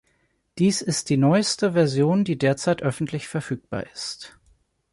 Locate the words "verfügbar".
3.27-3.85